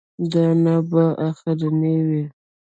[0.31, 2.23] دا نه به اخرنی وي.